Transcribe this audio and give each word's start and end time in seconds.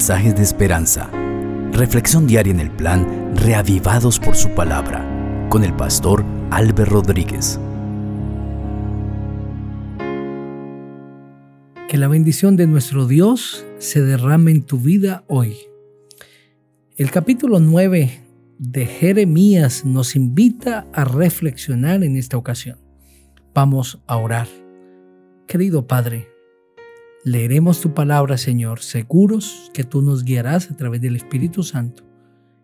mensajes 0.00 0.34
de 0.34 0.42
esperanza. 0.42 1.10
Reflexión 1.72 2.26
diaria 2.26 2.54
en 2.54 2.60
el 2.60 2.70
plan 2.70 3.36
Reavivados 3.36 4.18
por 4.18 4.34
su 4.34 4.48
palabra 4.54 5.06
con 5.50 5.62
el 5.62 5.76
pastor 5.76 6.24
Álvaro 6.50 6.86
Rodríguez. 6.86 7.60
Que 11.86 11.98
la 11.98 12.08
bendición 12.08 12.56
de 12.56 12.66
nuestro 12.66 13.06
Dios 13.06 13.66
se 13.78 14.00
derrame 14.00 14.52
en 14.52 14.62
tu 14.62 14.78
vida 14.78 15.22
hoy. 15.28 15.58
El 16.96 17.10
capítulo 17.10 17.60
9 17.60 18.20
de 18.58 18.86
Jeremías 18.86 19.84
nos 19.84 20.16
invita 20.16 20.86
a 20.94 21.04
reflexionar 21.04 22.02
en 22.04 22.16
esta 22.16 22.38
ocasión. 22.38 22.78
Vamos 23.52 24.00
a 24.06 24.16
orar. 24.16 24.48
Querido 25.46 25.86
Padre, 25.86 26.29
leeremos 27.24 27.80
tu 27.80 27.94
palabra, 27.94 28.38
Señor, 28.38 28.80
seguros 28.80 29.70
que 29.74 29.84
tú 29.84 30.02
nos 30.02 30.24
guiarás 30.24 30.70
a 30.70 30.76
través 30.76 31.00
del 31.00 31.16
Espíritu 31.16 31.62
Santo. 31.62 32.04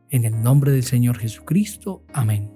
En 0.08 0.24
el 0.24 0.42
nombre 0.42 0.72
del 0.72 0.84
Señor 0.84 1.18
Jesucristo. 1.18 2.04
Amén. 2.12 2.50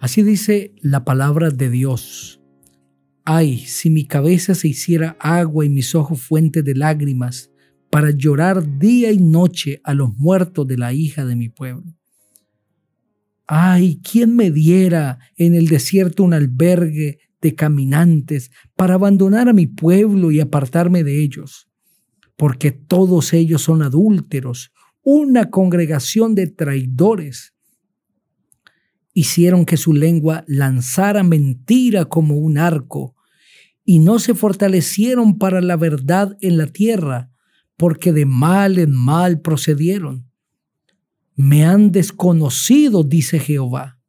Así 0.00 0.22
dice 0.22 0.74
la 0.80 1.04
palabra 1.04 1.50
de 1.50 1.70
Dios. 1.70 2.40
Ay, 3.24 3.58
si 3.58 3.88
mi 3.88 4.04
cabeza 4.04 4.54
se 4.54 4.68
hiciera 4.68 5.16
agua 5.20 5.64
y 5.64 5.68
mis 5.68 5.94
ojos 5.94 6.20
fuente 6.20 6.62
de 6.62 6.74
lágrimas, 6.74 7.52
para 7.88 8.10
llorar 8.10 8.78
día 8.78 9.12
y 9.12 9.18
noche 9.18 9.80
a 9.84 9.92
los 9.94 10.16
muertos 10.16 10.66
de 10.66 10.78
la 10.78 10.94
hija 10.94 11.26
de 11.26 11.36
mi 11.36 11.50
pueblo. 11.50 11.94
Ay, 13.46 14.00
¿quién 14.02 14.34
me 14.34 14.50
diera 14.50 15.18
en 15.36 15.54
el 15.54 15.68
desierto 15.68 16.24
un 16.24 16.32
albergue 16.32 17.18
de 17.42 17.54
caminantes 17.54 18.50
para 18.82 18.94
abandonar 18.94 19.48
a 19.48 19.52
mi 19.52 19.68
pueblo 19.68 20.32
y 20.32 20.40
apartarme 20.40 21.04
de 21.04 21.22
ellos? 21.22 21.68
Porque 22.36 22.72
todos 22.72 23.32
ellos 23.32 23.62
son 23.62 23.80
adúlteros, 23.80 24.72
una 25.04 25.50
congregación 25.50 26.34
de 26.34 26.48
traidores. 26.48 27.54
Hicieron 29.14 29.66
que 29.66 29.76
su 29.76 29.92
lengua 29.92 30.42
lanzara 30.48 31.22
mentira 31.22 32.06
como 32.06 32.38
un 32.38 32.58
arco, 32.58 33.14
y 33.84 34.00
no 34.00 34.18
se 34.18 34.34
fortalecieron 34.34 35.38
para 35.38 35.60
la 35.60 35.76
verdad 35.76 36.36
en 36.40 36.58
la 36.58 36.66
tierra, 36.66 37.30
porque 37.76 38.12
de 38.12 38.26
mal 38.26 38.80
en 38.80 38.90
mal 38.90 39.42
procedieron. 39.42 40.28
Me 41.36 41.64
han 41.64 41.92
desconocido, 41.92 43.04
dice 43.04 43.38
Jehová. 43.38 44.00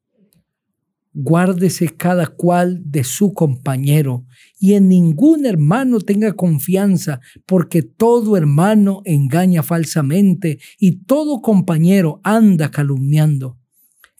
Guárdese 1.15 1.89
cada 1.89 2.25
cual 2.25 2.81
de 2.85 3.03
su 3.03 3.33
compañero, 3.33 4.25
y 4.59 4.73
en 4.73 4.89
ningún 4.89 5.45
hermano 5.45 5.99
tenga 5.99 6.33
confianza, 6.33 7.19
porque 7.45 7.83
todo 7.83 8.35
hermano 8.35 9.01
engaña 9.05 9.61
falsamente, 9.61 10.59
y 10.79 11.03
todo 11.03 11.41
compañero 11.41 12.19
anda 12.23 12.71
calumniando. 12.71 13.59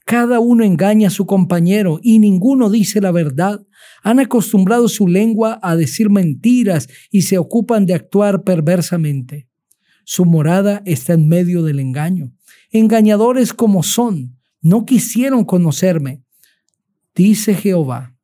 Cada 0.06 0.40
uno 0.40 0.64
engaña 0.64 1.08
a 1.08 1.12
su 1.12 1.26
compañero, 1.26 2.00
y 2.04 2.20
ninguno 2.20 2.70
dice 2.70 3.02
la 3.02 3.12
verdad. 3.12 3.66
Han 4.04 4.20
acostumbrado 4.20 4.88
su 4.88 5.08
lengua 5.08 5.60
a 5.64 5.76
decir 5.76 6.10
mentiras 6.10 6.88
y 7.10 7.24
se 7.24 7.38
ocupan 7.38 7.86
de 7.86 7.94
actuar 7.94 8.44
perversamente. 8.44 9.48
Su 10.06 10.26
morada 10.26 10.82
está 10.86 11.14
en 11.14 11.28
medio 11.28 11.64
del 11.64 11.80
engaño. 11.80 12.34
Engañadores 12.72 13.54
como 13.54 13.82
son, 13.82 14.38
no 14.62 14.86
quisieron 14.86 15.46
conocerme, 15.46 16.23
dice 17.16 17.56
Jehová. 17.56 18.16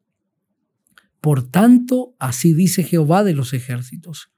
Por 1.21 1.49
tanto, 1.49 2.15
así 2.19 2.53
dice 2.53 2.83
Jehová 2.83 3.23
de 3.23 3.33
los 3.33 3.53
ejércitos. 3.53 4.31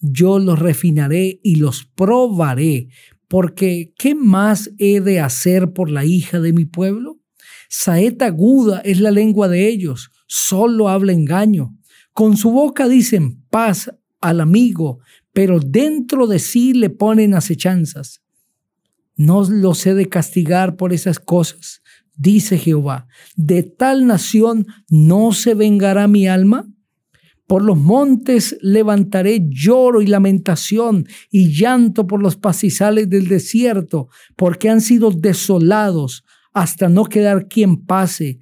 Yo 0.00 0.38
los 0.38 0.58
refinaré 0.58 1.40
y 1.42 1.56
los 1.56 1.84
probaré, 1.84 2.88
porque 3.28 3.92
¿qué 3.96 4.14
más 4.14 4.70
he 4.78 5.00
de 5.00 5.20
hacer 5.20 5.72
por 5.72 5.90
la 5.90 6.04
hija 6.04 6.40
de 6.40 6.52
mi 6.52 6.66
pueblo? 6.66 7.20
Saeta 7.68 8.26
aguda 8.26 8.80
es 8.80 9.00
la 9.00 9.10
lengua 9.10 9.48
de 9.48 9.68
ellos, 9.68 10.10
solo 10.26 10.88
habla 10.88 11.12
engaño. 11.12 11.76
Con 12.12 12.36
su 12.36 12.50
boca 12.50 12.88
dicen 12.88 13.42
paz 13.50 13.90
al 14.20 14.40
amigo, 14.40 15.00
pero 15.32 15.60
dentro 15.60 16.26
de 16.26 16.38
sí 16.38 16.72
le 16.72 16.90
ponen 16.90 17.34
acechanzas. 17.34 18.22
No 19.16 19.42
los 19.48 19.86
he 19.86 19.94
de 19.94 20.08
castigar 20.08 20.76
por 20.76 20.92
esas 20.92 21.18
cosas, 21.18 21.82
dice 22.16 22.58
Jehová. 22.58 23.06
¿De 23.36 23.62
tal 23.62 24.06
nación 24.06 24.66
no 24.88 25.32
se 25.32 25.54
vengará 25.54 26.08
mi 26.08 26.26
alma? 26.26 26.66
Por 27.46 27.62
los 27.62 27.78
montes 27.78 28.56
levantaré 28.60 29.46
lloro 29.48 30.02
y 30.02 30.06
lamentación 30.06 31.06
y 31.30 31.52
llanto 31.52 32.06
por 32.06 32.20
los 32.20 32.36
pastizales 32.36 33.08
del 33.08 33.28
desierto, 33.28 34.08
porque 34.34 34.68
han 34.68 34.80
sido 34.80 35.12
desolados 35.12 36.24
hasta 36.52 36.88
no 36.88 37.04
quedar 37.04 37.46
quien 37.46 37.84
pase, 37.84 38.40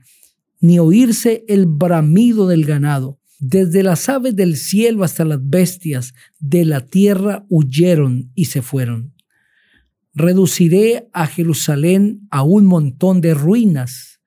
ni 0.60 0.78
oírse 0.78 1.44
el 1.48 1.66
bramido 1.66 2.46
del 2.46 2.64
ganado. 2.64 3.18
Desde 3.40 3.82
las 3.82 4.08
aves 4.08 4.34
del 4.36 4.56
cielo 4.56 5.04
hasta 5.04 5.24
las 5.24 5.38
bestias 5.42 6.14
de 6.38 6.64
la 6.64 6.86
tierra 6.86 7.44
huyeron 7.50 8.30
y 8.34 8.46
se 8.46 8.62
fueron. 8.62 9.13
Reduciré 10.14 11.08
a 11.12 11.26
Jerusalén 11.26 12.26
a 12.30 12.42
un 12.44 12.66
montón 12.66 13.20
de 13.20 13.34
ruinas, 13.34 14.20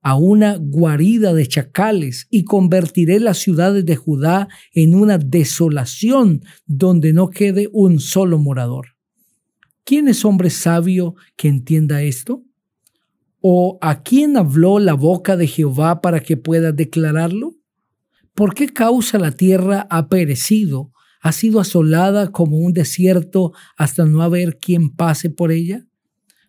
a 0.00 0.16
una 0.16 0.56
guarida 0.56 1.34
de 1.34 1.46
chacales, 1.46 2.28
y 2.30 2.44
convertiré 2.44 3.18
las 3.18 3.38
ciudades 3.38 3.84
de 3.84 3.96
Judá 3.96 4.48
en 4.72 4.94
una 4.94 5.18
desolación 5.18 6.42
donde 6.66 7.12
no 7.12 7.30
quede 7.30 7.68
un 7.72 7.98
solo 7.98 8.38
morador. 8.38 8.96
¿Quién 9.84 10.06
es 10.06 10.24
hombre 10.24 10.50
sabio 10.50 11.16
que 11.34 11.48
entienda 11.48 12.02
esto? 12.02 12.44
¿O 13.40 13.78
a 13.80 14.02
quién 14.02 14.36
habló 14.36 14.78
la 14.78 14.94
boca 14.94 15.36
de 15.36 15.46
Jehová 15.46 16.00
para 16.00 16.20
que 16.20 16.36
pueda 16.36 16.72
declararlo? 16.72 17.54
¿Por 18.34 18.54
qué 18.54 18.68
causa 18.68 19.18
la 19.18 19.32
tierra 19.32 19.86
ha 19.90 20.08
perecido, 20.08 20.92
ha 21.20 21.32
sido 21.32 21.60
asolada 21.60 22.30
como 22.30 22.58
un 22.58 22.72
desierto 22.72 23.52
hasta 23.76 24.04
no 24.04 24.22
haber 24.22 24.58
quien 24.58 24.90
pase 24.90 25.30
por 25.30 25.52
ella? 25.52 25.86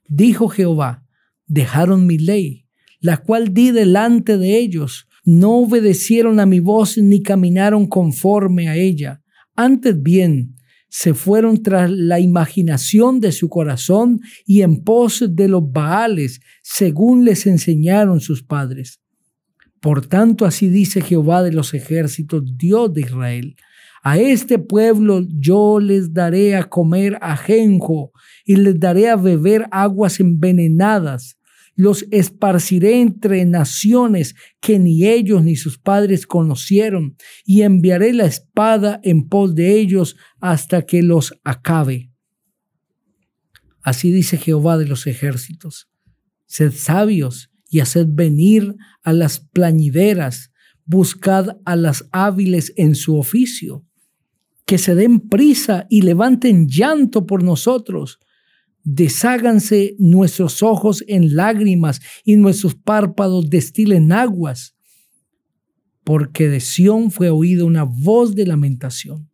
Dijo 0.07 0.47
Jehová, 0.47 1.05
dejaron 1.47 2.05
mi 2.05 2.17
ley, 2.17 2.65
la 2.99 3.17
cual 3.17 3.53
di 3.53 3.71
delante 3.71 4.37
de 4.37 4.57
ellos, 4.57 5.07
no 5.25 5.57
obedecieron 5.57 6.39
a 6.39 6.45
mi 6.45 6.59
voz 6.59 6.97
ni 6.97 7.21
caminaron 7.21 7.87
conforme 7.87 8.69
a 8.69 8.75
ella. 8.75 9.21
Antes 9.55 10.01
bien, 10.01 10.55
se 10.89 11.13
fueron 11.13 11.61
tras 11.61 11.91
la 11.91 12.19
imaginación 12.19 13.19
de 13.19 13.31
su 13.31 13.47
corazón 13.47 14.21
y 14.45 14.63
en 14.63 14.83
pos 14.83 15.23
de 15.29 15.47
los 15.47 15.71
Baales, 15.71 16.41
según 16.63 17.25
les 17.25 17.45
enseñaron 17.45 18.21
sus 18.21 18.43
padres. 18.43 18.99
Por 19.79 20.05
tanto, 20.07 20.45
así 20.45 20.67
dice 20.67 21.01
Jehová 21.01 21.43
de 21.43 21.53
los 21.53 21.73
ejércitos, 21.73 22.43
Dios 22.57 22.93
de 22.93 23.01
Israel. 23.01 23.55
A 24.01 24.17
este 24.17 24.59
pueblo 24.59 25.25
yo 25.27 25.79
les 25.79 26.13
daré 26.13 26.55
a 26.55 26.69
comer 26.69 27.17
ajenjo 27.21 28.11
y 28.45 28.55
les 28.55 28.79
daré 28.79 29.09
a 29.09 29.15
beber 29.15 29.67
aguas 29.71 30.19
envenenadas. 30.19 31.37
Los 31.75 32.05
esparciré 32.11 33.01
entre 33.01 33.45
naciones 33.45 34.35
que 34.61 34.79
ni 34.79 35.05
ellos 35.05 35.43
ni 35.43 35.55
sus 35.55 35.77
padres 35.77 36.27
conocieron, 36.27 37.15
y 37.45 37.61
enviaré 37.61 38.13
la 38.13 38.25
espada 38.25 38.99
en 39.03 39.27
pos 39.27 39.55
de 39.55 39.79
ellos 39.79 40.17
hasta 40.39 40.81
que 40.81 41.01
los 41.01 41.33
acabe. 41.43 42.11
Así 43.81 44.11
dice 44.11 44.37
Jehová 44.37 44.77
de 44.77 44.87
los 44.87 45.07
ejércitos. 45.07 45.89
Sed 46.47 46.73
sabios 46.73 47.49
y 47.69 47.79
haced 47.79 48.07
venir 48.09 48.75
a 49.03 49.13
las 49.13 49.39
plañideras, 49.39 50.51
buscad 50.85 51.57
a 51.65 51.75
las 51.75 52.09
hábiles 52.11 52.73
en 52.75 52.95
su 52.95 53.17
oficio, 53.17 53.85
que 54.69 54.77
se 54.77 54.93
den 54.93 55.19
prisa 55.19 55.87
y 55.89 56.03
levanten 56.03 56.67
llanto 56.67 57.25
por 57.25 57.41
nosotros 57.43 58.19
desháganse 58.83 59.95
nuestros 59.97 60.61
ojos 60.61 61.03
en 61.07 61.35
lágrimas 61.35 62.01
y 62.23 62.35
nuestros 62.35 62.75
párpados 62.75 63.49
destilen 63.49 64.11
aguas, 64.11 64.75
porque 66.03 66.49
de 66.49 66.59
Sión 66.59 67.09
fue 67.09 67.31
oída 67.31 67.65
una 67.65 67.83
voz 67.83 68.35
de 68.35 68.45
lamentación. 68.45 69.31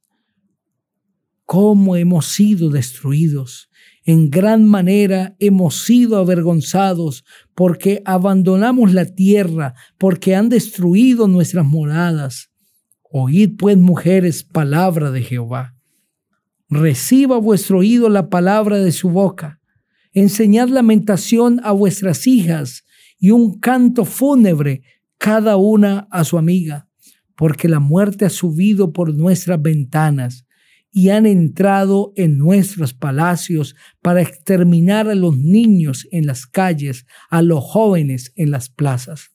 ¿Cómo 1.45 1.97
hemos 1.97 2.27
sido 2.27 2.69
destruidos? 2.69 3.69
En 4.05 4.29
gran 4.29 4.65
manera 4.65 5.35
hemos 5.39 5.83
sido 5.83 6.15
avergonzados 6.17 7.25
porque 7.55 8.01
abandonamos 8.05 8.93
la 8.93 9.05
tierra, 9.05 9.73
porque 9.97 10.33
han 10.33 10.47
destruido 10.47 11.27
nuestras 11.27 11.65
moradas. 11.65 12.54
Oíd 13.17 13.55
pues, 13.57 13.77
mujeres, 13.77 14.43
palabra 14.43 15.09
de 15.09 15.21
Jehová 15.21 15.73
Reciba 16.67 17.37
vuestro 17.37 17.77
oído 17.77 18.09
la 18.09 18.29
palabra 18.29 18.79
de 18.79 18.91
su 18.91 19.09
boca. 19.09 19.61
Enseñad 20.11 20.67
lamentación 20.67 21.61
a 21.63 21.71
vuestras 21.71 22.27
hijas 22.27 22.83
y 23.17 23.31
un 23.31 23.57
canto 23.61 24.03
fúnebre 24.03 24.81
cada 25.17 25.55
una 25.55 26.09
a 26.11 26.25
su 26.25 26.37
amiga, 26.37 26.89
porque 27.37 27.69
la 27.69 27.79
muerte 27.79 28.25
ha 28.25 28.29
subido 28.29 28.91
por 28.91 29.15
nuestras 29.15 29.61
ventanas 29.61 30.45
y 30.91 31.07
han 31.07 31.25
entrado 31.25 32.11
en 32.17 32.37
nuestros 32.37 32.93
palacios 32.93 33.77
para 34.01 34.21
exterminar 34.21 35.07
a 35.07 35.15
los 35.15 35.37
niños 35.37 36.05
en 36.11 36.25
las 36.25 36.45
calles, 36.45 37.05
a 37.29 37.41
los 37.41 37.63
jóvenes 37.63 38.33
en 38.35 38.51
las 38.51 38.67
plazas. 38.67 39.31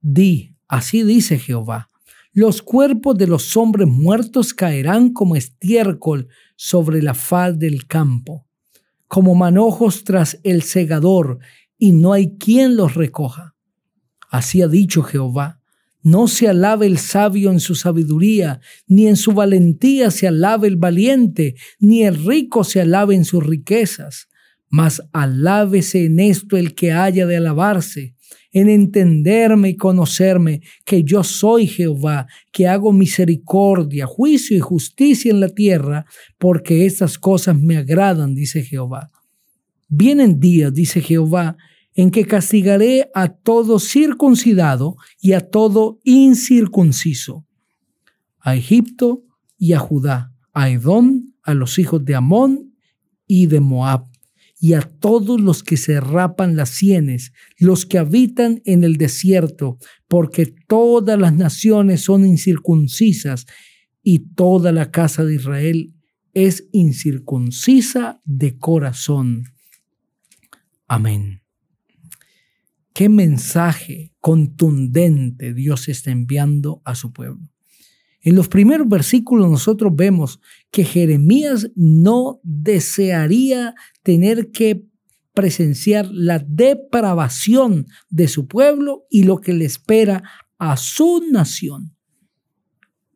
Di, 0.00 0.53
así 0.74 1.04
dice 1.04 1.38
Jehová, 1.38 1.90
los 2.32 2.60
cuerpos 2.60 3.16
de 3.16 3.28
los 3.28 3.56
hombres 3.56 3.86
muertos 3.86 4.52
caerán 4.52 5.12
como 5.12 5.36
estiércol 5.36 6.26
sobre 6.56 7.00
la 7.00 7.14
faz 7.14 7.56
del 7.56 7.86
campo, 7.86 8.48
como 9.06 9.36
manojos 9.36 10.02
tras 10.02 10.40
el 10.42 10.62
segador, 10.62 11.38
y 11.78 11.92
no 11.92 12.12
hay 12.12 12.36
quien 12.38 12.76
los 12.76 12.94
recoja. 12.94 13.54
Así 14.28 14.62
ha 14.62 14.68
dicho 14.68 15.04
Jehová, 15.04 15.60
no 16.02 16.26
se 16.26 16.48
alabe 16.48 16.86
el 16.86 16.98
sabio 16.98 17.52
en 17.52 17.60
su 17.60 17.76
sabiduría, 17.76 18.60
ni 18.88 19.06
en 19.06 19.16
su 19.16 19.30
valentía 19.30 20.10
se 20.10 20.26
alabe 20.26 20.66
el 20.66 20.76
valiente, 20.76 21.54
ni 21.78 22.02
el 22.02 22.24
rico 22.24 22.64
se 22.64 22.80
alabe 22.80 23.14
en 23.14 23.24
sus 23.24 23.46
riquezas, 23.46 24.28
mas 24.68 25.02
alábese 25.12 26.06
en 26.06 26.18
esto 26.18 26.56
el 26.56 26.74
que 26.74 26.90
haya 26.90 27.26
de 27.26 27.36
alabarse, 27.36 28.13
en 28.52 28.68
entenderme 28.68 29.70
y 29.70 29.76
conocerme 29.76 30.60
que 30.84 31.02
yo 31.02 31.24
soy 31.24 31.66
Jehová, 31.66 32.26
que 32.52 32.68
hago 32.68 32.92
misericordia, 32.92 34.06
juicio 34.06 34.56
y 34.56 34.60
justicia 34.60 35.30
en 35.30 35.40
la 35.40 35.48
tierra, 35.48 36.06
porque 36.38 36.86
estas 36.86 37.18
cosas 37.18 37.58
me 37.58 37.76
agradan, 37.76 38.34
dice 38.34 38.62
Jehová. 38.62 39.10
Vienen 39.88 40.40
días, 40.40 40.72
dice 40.72 41.00
Jehová, 41.00 41.56
en 41.94 42.10
que 42.10 42.24
castigaré 42.24 43.10
a 43.14 43.28
todo 43.28 43.78
circuncidado 43.78 44.96
y 45.20 45.32
a 45.32 45.40
todo 45.40 46.00
incircunciso, 46.04 47.46
a 48.40 48.56
Egipto 48.56 49.22
y 49.56 49.72
a 49.72 49.78
Judá, 49.78 50.32
a 50.52 50.70
Edom, 50.70 51.32
a 51.42 51.54
los 51.54 51.78
hijos 51.78 52.04
de 52.04 52.14
Amón 52.14 52.74
y 53.26 53.46
de 53.46 53.60
Moab, 53.60 54.06
y 54.64 54.72
a 54.72 54.80
todos 54.80 55.42
los 55.42 55.62
que 55.62 55.76
se 55.76 56.00
rapan 56.00 56.56
las 56.56 56.70
sienes, 56.70 57.34
los 57.58 57.84
que 57.84 57.98
habitan 57.98 58.62
en 58.64 58.82
el 58.82 58.96
desierto, 58.96 59.76
porque 60.08 60.54
todas 60.66 61.20
las 61.20 61.34
naciones 61.34 62.00
son 62.00 62.24
incircuncisas 62.24 63.44
y 64.02 64.20
toda 64.20 64.72
la 64.72 64.90
casa 64.90 65.22
de 65.22 65.34
Israel 65.34 65.92
es 66.32 66.66
incircuncisa 66.72 68.22
de 68.24 68.56
corazón. 68.56 69.44
Amén. 70.88 71.42
¿Qué 72.94 73.10
mensaje 73.10 74.14
contundente 74.18 75.52
Dios 75.52 75.90
está 75.90 76.10
enviando 76.10 76.80
a 76.86 76.94
su 76.94 77.12
pueblo? 77.12 77.53
En 78.24 78.36
los 78.36 78.48
primeros 78.48 78.88
versículos 78.88 79.50
nosotros 79.50 79.92
vemos 79.94 80.40
que 80.70 80.82
Jeremías 80.82 81.70
no 81.76 82.40
desearía 82.42 83.74
tener 84.02 84.50
que 84.50 84.86
presenciar 85.34 86.08
la 86.10 86.38
depravación 86.38 87.86
de 88.08 88.28
su 88.28 88.48
pueblo 88.48 89.04
y 89.10 89.24
lo 89.24 89.42
que 89.42 89.52
le 89.52 89.66
espera 89.66 90.22
a 90.58 90.78
su 90.78 91.22
nación. 91.30 91.94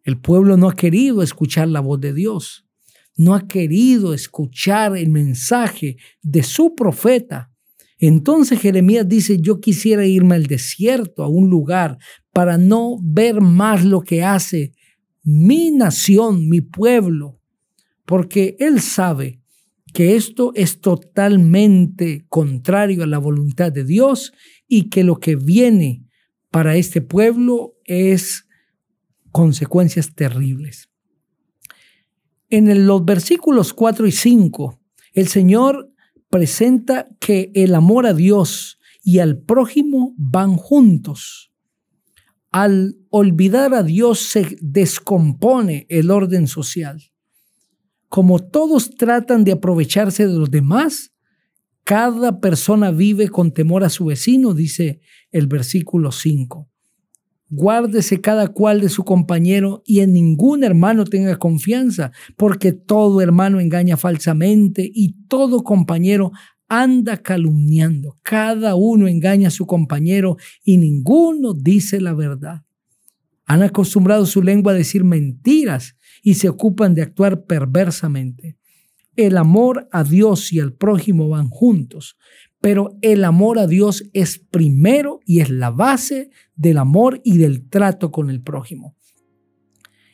El 0.05 0.21
pueblo 0.21 0.59
no 0.59 0.69
ha 0.69 0.77
querido 0.77 1.23
escuchar 1.23 1.69
la 1.69 1.81
voz 1.81 2.01
de 2.01 2.13
Dios, 2.13 2.67
no 3.17 3.35
ha 3.35 3.49
querido 3.49 4.13
escuchar 4.13 4.95
el 4.95 5.09
mensaje 5.09 5.97
de 6.21 6.43
su 6.43 6.75
profeta, 6.75 7.51
entonces 7.99 8.61
Jeremías 8.61 9.09
dice, 9.09 9.41
yo 9.41 9.61
quisiera 9.61 10.07
irme 10.07 10.37
al 10.37 10.47
desierto, 10.47 11.25
a 11.25 11.29
un 11.29 11.51
lugar, 11.51 11.99
para 12.33 12.57
no 12.57 12.97
ver 13.03 13.41
más 13.41 13.85
lo 13.85 14.03
que 14.03 14.23
hace 14.23 14.73
mi 15.31 15.71
nación, 15.71 16.49
mi 16.49 16.63
pueblo, 16.63 17.39
porque 18.07 18.57
él 18.61 18.81
sabe 18.81 19.43
que 19.93 20.17
esto 20.17 20.53
es 20.55 20.81
totalmente 20.81 22.25
contrario 22.31 23.03
a 23.03 23.07
la 23.07 23.19
voluntad 23.19 23.71
de 23.71 23.85
Dios 23.85 24.33
y 24.67 24.89
que 24.89 25.05
lo 25.05 25.21
que 25.21 25.37
viene 25.37 26.07
para 26.51 26.77
este 26.77 27.03
pueblo 27.03 27.75
es 27.85 28.47
consecuencias 29.31 30.15
terribles. 30.15 30.89
En 32.49 32.87
los 32.87 33.05
versículos 33.05 33.75
4 33.75 34.07
y 34.07 34.13
5, 34.13 34.81
el 35.13 35.29
Señor 35.29 35.93
presenta 36.31 37.07
que 37.21 37.53
el 37.55 37.75
amor 37.75 38.07
a 38.07 38.15
Dios 38.15 38.81
y 39.03 39.19
al 39.19 39.39
prójimo 39.43 40.15
van 40.17 40.57
juntos. 40.57 41.53
Al 42.51 42.97
olvidar 43.11 43.75
a 43.75 43.83
Dios 43.83 44.21
se 44.21 44.57
descompone 44.61 45.87
el 45.89 46.11
orden 46.11 46.47
social. 46.47 47.03
Como 48.09 48.39
todos 48.39 48.91
tratan 48.97 49.45
de 49.45 49.53
aprovecharse 49.53 50.27
de 50.27 50.33
los 50.33 50.51
demás, 50.51 51.13
cada 51.85 52.41
persona 52.41 52.91
vive 52.91 53.29
con 53.29 53.53
temor 53.53 53.85
a 53.85 53.91
su 53.91 54.07
vecino, 54.07 54.55
dice 54.55 55.01
el 55.31 55.47
versículo 55.47 56.13
5. 56.13 56.69
Guárdese 57.51 58.21
cada 58.21 58.49
cual 58.49 58.83
de 58.83 58.91
su 58.91 59.05
compañero 59.05 59.83
y 59.87 60.01
en 60.01 60.13
ningún 60.13 60.65
hermano 60.65 61.05
tenga 61.05 61.37
confianza, 61.37 62.13
porque 62.37 62.73
todo 62.73 63.23
hermano 63.23 63.59
engaña 63.59 63.97
falsamente 63.97 64.91
y 64.93 65.15
todo 65.29 65.63
compañero 65.63 66.33
anda 66.69 67.17
calumniando. 67.17 68.19
Cada 68.23 68.75
uno 68.75 69.09
engaña 69.09 69.49
a 69.49 69.53
su 69.53 69.67
compañero 69.67 70.37
y 70.63 70.77
ninguno 70.77 71.55
dice 71.55 72.01
la 72.01 72.15
verdad. 72.15 72.63
Han 73.47 73.63
acostumbrado 73.63 74.27
su 74.27 74.43
lengua 74.43 74.73
a 74.73 74.77
decir 74.77 75.05
mentiras 75.05 75.97
y 76.23 76.35
se 76.35 76.49
ocupan 76.49 76.95
de 76.95 77.03
actuar 77.03 77.47
perversamente. 77.47 78.59
El 79.17 79.37
amor 79.37 79.89
a 79.91 80.05
Dios 80.05 80.53
y 80.53 80.61
al 80.61 80.75
prójimo 80.75 81.29
van 81.31 81.49
juntos, 81.49 82.17
pero 82.61 82.99
el 83.01 83.25
amor 83.25 83.59
a 83.59 83.67
Dios 83.67 84.05
es 84.13 84.39
primero 84.39 85.21
y 85.25 85.41
es 85.41 85.51
la 85.51 85.71
base 85.71 86.31
del 86.55 86.79
amor 86.79 87.21
y 87.25 87.39
del 87.39 87.69
trato 87.69 88.13
con 88.13 88.31
el 88.31 88.43
prójimo. 88.43 88.98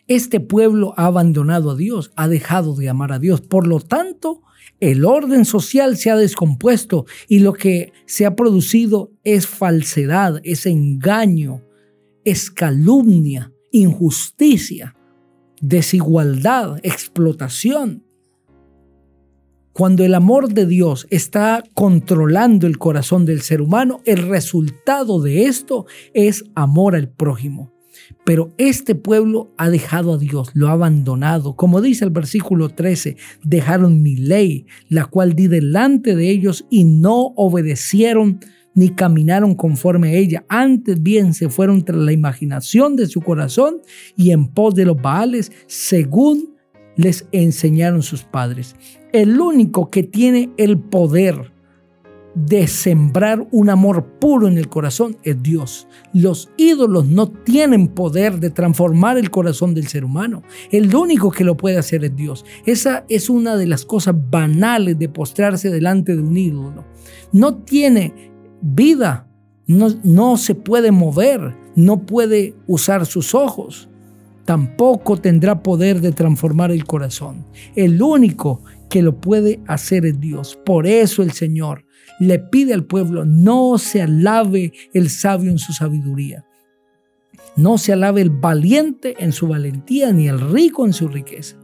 Este 0.06 0.38
pueblo 0.38 0.92
ha 0.96 1.06
abandonado 1.06 1.70
a 1.70 1.76
Dios, 1.76 2.12
ha 2.16 2.28
dejado 2.28 2.74
de 2.74 2.88
amar 2.88 3.12
a 3.12 3.18
Dios. 3.18 3.40
Por 3.40 3.66
lo 3.66 3.80
tanto, 3.80 4.42
el 4.80 5.04
orden 5.04 5.44
social 5.44 5.96
se 5.96 6.10
ha 6.10 6.16
descompuesto 6.16 7.06
y 7.26 7.38
lo 7.38 7.54
que 7.54 7.92
se 8.06 8.26
ha 8.26 8.36
producido 8.36 9.12
es 9.24 9.46
falsedad, 9.46 10.40
es 10.44 10.66
engaño, 10.66 11.62
es 12.24 12.50
calumnia, 12.50 13.52
injusticia, 13.70 14.94
desigualdad, 15.60 16.78
explotación. 16.82 18.04
Cuando 19.72 20.04
el 20.04 20.14
amor 20.14 20.52
de 20.52 20.66
Dios 20.66 21.06
está 21.10 21.64
controlando 21.74 22.66
el 22.66 22.78
corazón 22.78 23.24
del 23.24 23.40
ser 23.40 23.60
humano, 23.60 24.00
el 24.04 24.28
resultado 24.28 25.20
de 25.20 25.46
esto 25.46 25.86
es 26.12 26.44
amor 26.54 26.94
al 26.94 27.08
prójimo. 27.08 27.73
Pero 28.24 28.54
este 28.58 28.94
pueblo 28.94 29.52
ha 29.56 29.70
dejado 29.70 30.14
a 30.14 30.18
Dios, 30.18 30.50
lo 30.54 30.68
ha 30.68 30.72
abandonado. 30.72 31.56
Como 31.56 31.80
dice 31.80 32.04
el 32.04 32.10
versículo 32.10 32.68
13, 32.68 33.16
dejaron 33.42 34.02
mi 34.02 34.16
ley, 34.16 34.66
la 34.88 35.06
cual 35.06 35.34
di 35.34 35.46
delante 35.46 36.14
de 36.14 36.30
ellos 36.30 36.66
y 36.70 36.84
no 36.84 37.32
obedecieron 37.36 38.40
ni 38.74 38.90
caminaron 38.90 39.54
conforme 39.54 40.10
a 40.10 40.14
ella. 40.14 40.44
Antes 40.48 41.02
bien 41.02 41.34
se 41.34 41.48
fueron 41.48 41.84
tras 41.84 41.98
la 41.98 42.12
imaginación 42.12 42.96
de 42.96 43.06
su 43.06 43.20
corazón 43.20 43.76
y 44.16 44.32
en 44.32 44.48
pos 44.48 44.74
de 44.74 44.84
los 44.84 45.00
baales, 45.00 45.52
según 45.66 46.54
les 46.96 47.26
enseñaron 47.32 48.02
sus 48.02 48.22
padres 48.22 48.76
el 49.14 49.40
único 49.40 49.90
que 49.90 50.02
tiene 50.02 50.50
el 50.56 50.76
poder 50.76 51.52
de 52.34 52.66
sembrar 52.66 53.46
un 53.52 53.70
amor 53.70 54.04
puro 54.18 54.48
en 54.48 54.58
el 54.58 54.68
corazón 54.68 55.16
es 55.22 55.42
Dios. 55.42 55.86
Los 56.12 56.50
ídolos 56.56 57.06
no 57.06 57.30
tienen 57.30 57.88
poder 57.88 58.40
de 58.40 58.50
transformar 58.50 59.18
el 59.18 59.30
corazón 59.30 59.74
del 59.74 59.86
ser 59.86 60.04
humano. 60.04 60.42
El 60.70 60.94
único 60.94 61.30
que 61.30 61.44
lo 61.44 61.56
puede 61.56 61.78
hacer 61.78 62.04
es 62.04 62.16
Dios. 62.16 62.44
Esa 62.66 63.04
es 63.08 63.30
una 63.30 63.56
de 63.56 63.66
las 63.66 63.84
cosas 63.84 64.14
banales 64.30 64.98
de 64.98 65.08
postrarse 65.08 65.70
delante 65.70 66.16
de 66.16 66.22
un 66.22 66.36
ídolo. 66.36 66.84
No 67.32 67.56
tiene 67.58 68.32
vida, 68.60 69.28
no, 69.66 69.88
no 70.02 70.36
se 70.36 70.54
puede 70.54 70.90
mover, 70.90 71.56
no 71.76 72.04
puede 72.04 72.54
usar 72.66 73.06
sus 73.06 73.34
ojos. 73.34 73.88
Tampoco 74.44 75.16
tendrá 75.16 75.62
poder 75.62 76.00
de 76.00 76.12
transformar 76.12 76.70
el 76.70 76.84
corazón. 76.84 77.46
El 77.74 78.00
único 78.02 78.62
que 78.90 79.02
lo 79.02 79.20
puede 79.20 79.60
hacer 79.66 80.04
es 80.04 80.20
Dios. 80.20 80.58
Por 80.64 80.86
eso 80.86 81.22
el 81.22 81.32
Señor 81.32 81.84
le 82.20 82.38
pide 82.38 82.74
al 82.74 82.84
pueblo, 82.84 83.24
no 83.24 83.78
se 83.78 84.02
alabe 84.02 84.72
el 84.92 85.08
sabio 85.10 85.50
en 85.50 85.58
su 85.58 85.72
sabiduría. 85.72 86.44
No 87.56 87.78
se 87.78 87.92
alabe 87.92 88.20
el 88.20 88.30
valiente 88.30 89.14
en 89.18 89.32
su 89.32 89.48
valentía, 89.48 90.12
ni 90.12 90.28
el 90.28 90.40
rico 90.40 90.84
en 90.84 90.92
su 90.92 91.08
riqueza. 91.08 91.56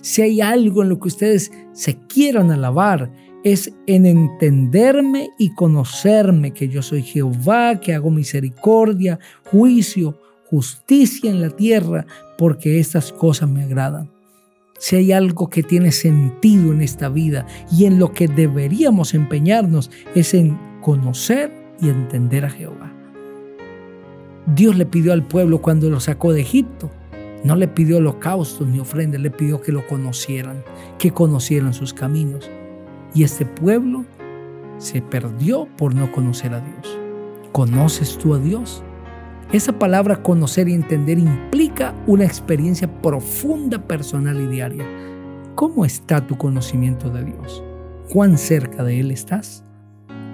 Si 0.00 0.22
hay 0.22 0.40
algo 0.40 0.82
en 0.82 0.90
lo 0.90 1.00
que 1.00 1.08
ustedes 1.08 1.50
se 1.72 1.98
quieran 2.06 2.50
alabar, 2.50 3.10
es 3.44 3.72
en 3.86 4.06
entenderme 4.06 5.30
y 5.38 5.54
conocerme 5.54 6.52
que 6.52 6.68
yo 6.68 6.82
soy 6.82 7.02
Jehová, 7.02 7.80
que 7.80 7.94
hago 7.94 8.10
misericordia, 8.10 9.18
juicio, 9.44 10.20
justicia 10.50 11.30
en 11.30 11.40
la 11.40 11.50
tierra, 11.50 12.06
porque 12.38 12.78
estas 12.78 13.12
cosas 13.12 13.50
me 13.50 13.64
agradan. 13.64 14.08
Si 14.78 14.94
hay 14.94 15.10
algo 15.12 15.50
que 15.50 15.64
tiene 15.64 15.90
sentido 15.90 16.72
en 16.72 16.80
esta 16.80 17.08
vida 17.08 17.44
y 17.70 17.84
en 17.84 17.98
lo 17.98 18.12
que 18.12 18.28
deberíamos 18.28 19.12
empeñarnos 19.12 19.90
es 20.14 20.32
en 20.34 20.56
conocer 20.80 21.52
y 21.80 21.88
entender 21.88 22.44
a 22.44 22.50
Jehová. 22.50 22.94
Dios 24.54 24.76
le 24.76 24.86
pidió 24.86 25.12
al 25.12 25.26
pueblo 25.26 25.60
cuando 25.60 25.90
lo 25.90 25.98
sacó 26.00 26.32
de 26.32 26.40
Egipto, 26.40 26.90
no 27.44 27.56
le 27.56 27.68
pidió 27.68 27.98
holocaustos 27.98 28.66
ni 28.66 28.78
ofrendas, 28.78 29.20
le 29.20 29.30
pidió 29.30 29.60
que 29.60 29.72
lo 29.72 29.86
conocieran, 29.86 30.62
que 30.98 31.10
conocieran 31.10 31.74
sus 31.74 31.92
caminos. 31.92 32.48
Y 33.14 33.24
este 33.24 33.46
pueblo 33.46 34.04
se 34.78 35.02
perdió 35.02 35.68
por 35.76 35.94
no 35.94 36.10
conocer 36.12 36.54
a 36.54 36.60
Dios. 36.60 36.98
¿Conoces 37.52 38.16
tú 38.16 38.34
a 38.34 38.38
Dios? 38.38 38.82
Esa 39.50 39.72
palabra 39.72 40.22
conocer 40.22 40.68
y 40.68 40.74
entender 40.74 41.18
implica 41.18 41.94
una 42.06 42.26
experiencia 42.26 42.86
profunda, 43.00 43.78
personal 43.78 44.38
y 44.42 44.46
diaria. 44.46 44.84
¿Cómo 45.54 45.86
está 45.86 46.26
tu 46.26 46.36
conocimiento 46.36 47.08
de 47.08 47.24
Dios? 47.24 47.64
¿Cuán 48.10 48.36
cerca 48.36 48.84
de 48.84 49.00
Él 49.00 49.10
estás? 49.10 49.64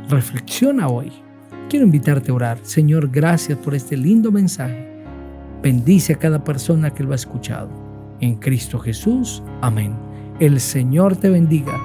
Reflexiona 0.09 0.89
hoy. 0.89 1.13
Quiero 1.69 1.87
invitarte 1.87 2.33
a 2.33 2.35
orar. 2.35 2.59
Señor, 2.63 3.09
gracias 3.09 3.57
por 3.59 3.77
este 3.77 3.97
lindo 3.97 4.33
mensaje. 4.33 5.05
Bendice 5.63 6.15
a 6.15 6.19
cada 6.19 6.43
persona 6.43 6.91
que 6.91 7.05
lo 7.05 7.13
ha 7.13 7.17
escuchado. 7.17 7.71
En 8.19 8.35
Cristo 8.35 8.81
Jesús. 8.81 9.45
Amén. 9.61 9.95
El 10.41 10.59
Señor 10.59 11.15
te 11.15 11.31
bendiga 11.31 11.81